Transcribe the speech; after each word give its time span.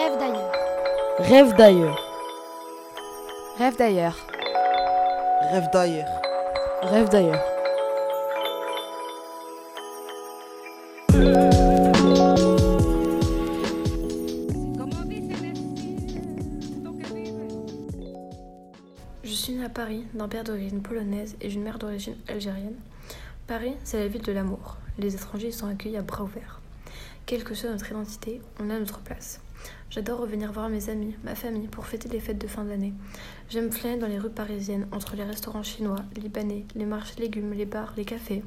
Rêve 0.00 0.18
d'ailleurs. 0.18 0.52
Rêve 1.18 1.56
d'ailleurs. 1.56 1.98
Rêve 3.58 3.76
d'ailleurs. 3.76 4.16
Rêve 5.52 5.68
d'ailleurs. 5.70 6.08
Rêve 6.82 7.08
d'ailleurs. 7.10 7.44
Je 19.22 19.30
suis 19.34 19.52
née 19.52 19.64
à 19.64 19.68
Paris, 19.68 20.06
d'un 20.14 20.28
père 20.28 20.44
d'origine 20.44 20.80
polonaise 20.80 21.36
et 21.42 21.48
d'une 21.48 21.62
mère 21.62 21.78
d'origine 21.78 22.16
algérienne. 22.26 22.76
Paris, 23.46 23.74
c'est 23.84 23.98
la 23.98 24.08
ville 24.08 24.22
de 24.22 24.32
l'amour. 24.32 24.78
Les 24.98 25.14
étrangers 25.14 25.48
y 25.48 25.52
sont 25.52 25.66
accueillis 25.66 25.98
à 25.98 26.02
bras 26.02 26.24
ouverts. 26.24 26.59
Quelle 27.26 27.44
que 27.44 27.54
soit 27.54 27.70
notre 27.70 27.90
identité, 27.90 28.40
on 28.58 28.70
a 28.70 28.78
notre 28.78 29.00
place. 29.00 29.40
J'adore 29.90 30.20
revenir 30.20 30.52
voir 30.52 30.68
mes 30.68 30.88
amis, 30.88 31.16
ma 31.24 31.34
famille, 31.34 31.68
pour 31.68 31.86
fêter 31.86 32.08
les 32.08 32.20
fêtes 32.20 32.40
de 32.40 32.46
fin 32.46 32.64
d'année. 32.64 32.94
J'aime 33.48 33.70
flâner 33.70 33.98
dans 33.98 34.06
les 34.06 34.18
rues 34.18 34.30
parisiennes, 34.30 34.86
entre 34.92 35.16
les 35.16 35.24
restaurants 35.24 35.62
chinois, 35.62 36.04
libanais, 36.16 36.64
les 36.74 36.86
marchés 36.86 37.20
légumes, 37.20 37.52
les 37.52 37.66
bars, 37.66 37.92
les 37.96 38.04
cafés. 38.04 38.42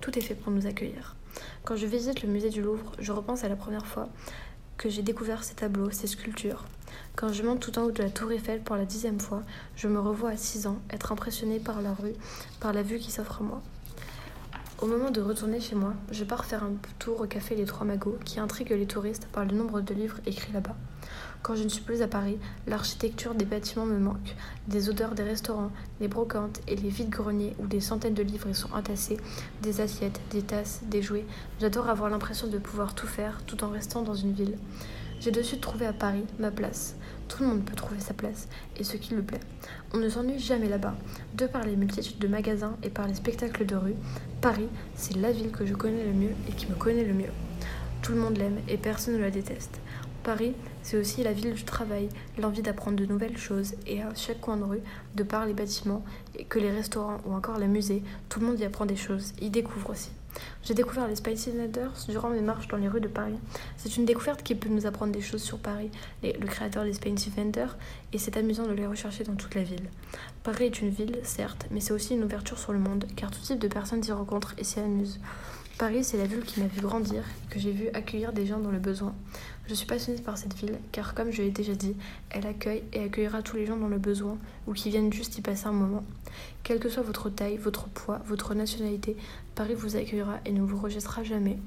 Tout 0.00 0.18
est 0.18 0.22
fait 0.22 0.34
pour 0.34 0.52
nous 0.52 0.66
accueillir. 0.66 1.16
Quand 1.64 1.76
je 1.76 1.86
visite 1.86 2.22
le 2.22 2.28
musée 2.28 2.50
du 2.50 2.62
Louvre, 2.62 2.92
je 2.98 3.12
repense 3.12 3.44
à 3.44 3.48
la 3.48 3.56
première 3.56 3.86
fois 3.86 4.08
que 4.76 4.88
j'ai 4.88 5.02
découvert 5.02 5.44
ces 5.44 5.54
tableaux, 5.54 5.90
ces 5.90 6.06
sculptures. 6.06 6.64
Quand 7.16 7.32
je 7.32 7.42
monte 7.42 7.60
tout 7.60 7.78
en 7.78 7.82
haut 7.82 7.90
de 7.90 8.02
la 8.02 8.10
tour 8.10 8.30
Eiffel 8.32 8.62
pour 8.62 8.76
la 8.76 8.84
dixième 8.84 9.20
fois, 9.20 9.42
je 9.76 9.88
me 9.88 9.98
revois 9.98 10.30
à 10.30 10.36
6 10.36 10.66
ans, 10.68 10.78
être 10.90 11.12
impressionnée 11.12 11.58
par 11.58 11.82
la 11.82 11.92
rue, 11.92 12.14
par 12.60 12.72
la 12.72 12.82
vue 12.82 12.98
qui 12.98 13.10
s'offre 13.10 13.42
à 13.42 13.44
moi. 13.44 13.62
Au 14.80 14.86
moment 14.86 15.10
de 15.10 15.20
retourner 15.20 15.60
chez 15.60 15.74
moi, 15.74 15.92
je 16.12 16.22
pars 16.22 16.44
faire 16.44 16.62
un 16.62 16.70
tour 17.00 17.20
au 17.20 17.26
café 17.26 17.56
Les 17.56 17.64
Trois 17.64 17.84
Magots 17.84 18.16
qui 18.24 18.38
intrigue 18.38 18.70
les 18.70 18.86
touristes 18.86 19.26
par 19.32 19.44
le 19.44 19.50
nombre 19.56 19.80
de 19.80 19.92
livres 19.92 20.20
écrits 20.24 20.52
là-bas. 20.52 20.76
Quand 21.42 21.56
je 21.56 21.64
ne 21.64 21.68
suis 21.68 21.82
plus 21.82 22.00
à 22.00 22.06
Paris, 22.06 22.38
l'architecture 22.68 23.34
des 23.34 23.44
bâtiments 23.44 23.86
me 23.86 23.98
manque, 23.98 24.36
des 24.68 24.88
odeurs 24.88 25.16
des 25.16 25.24
restaurants, 25.24 25.72
les 26.00 26.06
brocantes 26.06 26.60
et 26.68 26.76
les 26.76 26.90
vides-greniers 26.90 27.56
où 27.58 27.66
des 27.66 27.80
centaines 27.80 28.14
de 28.14 28.22
livres 28.22 28.50
y 28.50 28.54
sont 28.54 28.72
entassés, 28.72 29.16
des 29.62 29.80
assiettes, 29.80 30.20
des 30.30 30.42
tasses, 30.42 30.82
des 30.84 31.02
jouets. 31.02 31.26
J'adore 31.60 31.88
avoir 31.88 32.08
l'impression 32.08 32.46
de 32.46 32.58
pouvoir 32.58 32.94
tout 32.94 33.08
faire 33.08 33.42
tout 33.46 33.64
en 33.64 33.70
restant 33.70 34.02
dans 34.02 34.14
une 34.14 34.32
ville. 34.32 34.56
J'ai 35.20 35.32
de 35.32 35.42
suite 35.42 35.60
trouvé 35.60 35.84
à 35.84 35.92
Paris 35.92 36.24
ma 36.38 36.52
place. 36.52 36.94
Tout 37.26 37.42
le 37.42 37.48
monde 37.48 37.64
peut 37.64 37.74
trouver 37.74 37.98
sa 37.98 38.14
place 38.14 38.48
et 38.76 38.84
ce 38.84 38.96
qui 38.96 39.14
lui 39.14 39.22
plaît. 39.22 39.40
On 39.92 39.98
ne 39.98 40.08
s'ennuie 40.08 40.38
jamais 40.38 40.68
là-bas. 40.68 40.94
De 41.34 41.46
par 41.46 41.64
les 41.64 41.74
multitudes 41.74 42.20
de 42.20 42.28
magasins 42.28 42.76
et 42.84 42.88
par 42.88 43.08
les 43.08 43.14
spectacles 43.14 43.66
de 43.66 43.74
rue, 43.74 43.96
Paris, 44.40 44.68
c'est 44.94 45.16
la 45.16 45.32
ville 45.32 45.50
que 45.50 45.66
je 45.66 45.74
connais 45.74 46.04
le 46.04 46.12
mieux 46.12 46.34
et 46.48 46.52
qui 46.52 46.68
me 46.68 46.76
connaît 46.76 47.04
le 47.04 47.14
mieux. 47.14 47.32
Tout 48.00 48.12
le 48.12 48.20
monde 48.20 48.36
l'aime 48.36 48.60
et 48.68 48.76
personne 48.76 49.14
ne 49.14 49.20
la 49.20 49.32
déteste. 49.32 49.80
Paris, 50.22 50.54
c'est 50.82 50.96
aussi 50.96 51.24
la 51.24 51.32
ville 51.32 51.54
du 51.54 51.64
travail, 51.64 52.08
l'envie 52.38 52.62
d'apprendre 52.62 52.96
de 52.96 53.06
nouvelles 53.06 53.38
choses 53.38 53.74
et 53.86 54.02
à 54.02 54.14
chaque 54.14 54.40
coin 54.40 54.56
de 54.56 54.64
rue, 54.64 54.82
de 55.16 55.22
par 55.24 55.46
les 55.46 55.52
bâtiments, 55.52 56.04
que 56.48 56.60
les 56.60 56.70
restaurants 56.70 57.18
ou 57.26 57.34
encore 57.34 57.58
les 57.58 57.66
musées, 57.66 58.04
tout 58.28 58.38
le 58.38 58.46
monde 58.46 58.60
y 58.60 58.64
apprend 58.64 58.86
des 58.86 58.96
choses, 58.96 59.32
y 59.40 59.50
découvre 59.50 59.90
aussi. 59.90 60.10
J'ai 60.62 60.74
découvert 60.74 61.08
les 61.08 61.16
Spicy 61.16 61.52
Ladders 61.52 62.06
durant 62.08 62.30
mes 62.30 62.40
marches 62.40 62.68
dans 62.68 62.76
les 62.76 62.88
rues 62.88 63.00
de 63.00 63.08
Paris. 63.08 63.38
C'est 63.76 63.96
une 63.96 64.04
découverte 64.04 64.42
qui 64.42 64.54
peut 64.54 64.68
nous 64.68 64.86
apprendre 64.86 65.12
des 65.12 65.20
choses 65.20 65.42
sur 65.42 65.58
Paris, 65.58 65.90
le 66.22 66.46
créateur 66.46 66.84
des 66.84 66.92
Spicy 66.92 67.30
Vendors, 67.30 67.76
et 68.12 68.18
c'est 68.18 68.36
amusant 68.36 68.66
de 68.66 68.72
les 68.72 68.86
rechercher 68.86 69.24
dans 69.24 69.34
toute 69.34 69.54
la 69.54 69.62
ville. 69.62 69.88
Paris 70.42 70.66
est 70.66 70.80
une 70.80 70.90
ville, 70.90 71.18
certes, 71.22 71.66
mais 71.70 71.80
c'est 71.80 71.92
aussi 71.92 72.14
une 72.14 72.24
ouverture 72.24 72.58
sur 72.58 72.72
le 72.72 72.78
monde, 72.78 73.06
car 73.16 73.30
tout 73.30 73.40
type 73.40 73.58
de 73.58 73.68
personnes 73.68 74.02
s'y 74.02 74.12
rencontrent 74.12 74.54
et 74.58 74.64
s'y 74.64 74.80
amusent. 74.80 75.20
Paris, 75.78 76.02
c'est 76.02 76.16
la 76.16 76.26
ville 76.26 76.42
qui 76.42 76.60
m'a 76.60 76.66
vu 76.66 76.80
grandir, 76.80 77.22
que 77.50 77.60
j'ai 77.60 77.70
vu 77.70 77.88
accueillir 77.94 78.32
des 78.32 78.46
gens 78.46 78.58
dans 78.58 78.72
le 78.72 78.80
besoin. 78.80 79.14
Je 79.68 79.74
suis 79.74 79.86
passionnée 79.86 80.20
par 80.22 80.38
cette 80.38 80.54
ville, 80.54 80.78
car 80.92 81.12
comme 81.14 81.30
je 81.30 81.42
l'ai 81.42 81.50
déjà 81.50 81.74
dit, 81.74 81.94
elle 82.30 82.46
accueille 82.46 82.82
et 82.94 83.04
accueillera 83.04 83.42
tous 83.42 83.56
les 83.56 83.66
gens 83.66 83.76
dans 83.76 83.88
le 83.88 83.98
besoin 83.98 84.38
ou 84.66 84.72
qui 84.72 84.88
viennent 84.88 85.12
juste 85.12 85.36
y 85.36 85.42
passer 85.42 85.66
un 85.66 85.72
moment. 85.72 86.04
Quelle 86.62 86.78
que 86.80 86.88
soit 86.88 87.02
votre 87.02 87.28
taille, 87.28 87.58
votre 87.58 87.86
poids, 87.88 88.18
votre 88.26 88.54
nationalité, 88.54 89.14
Paris 89.54 89.74
vous 89.74 89.96
accueillera 89.96 90.36
et 90.46 90.52
ne 90.52 90.62
vous 90.62 90.78
rejettera 90.80 91.22
jamais. 91.22 91.58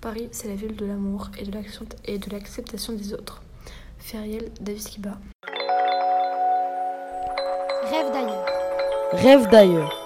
Paris, 0.00 0.28
c'est 0.30 0.46
la 0.46 0.54
ville 0.54 0.76
de 0.76 0.86
l'amour 0.86 1.30
et 1.36 1.44
de 1.44 1.50
l'action- 1.52 1.84
et 2.04 2.18
de 2.18 2.30
l'acceptation 2.30 2.92
des 2.92 3.12
autres. 3.12 3.42
Feriel 3.98 4.52
Davis 4.60 4.84
Kiba. 4.90 5.18
Rêve 7.90 8.12
d'ailleurs. 8.12 8.46
Rêve 9.12 9.48
d'ailleurs. 9.50 9.97